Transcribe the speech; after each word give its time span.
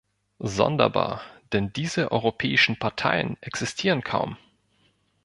Sonderbar, 0.39 1.21
denn 1.53 1.73
diese 1.73 2.11
europäischen 2.11 2.79
Parteien 2.79 3.37
existieren 3.41 4.03
kaum. 4.03 4.35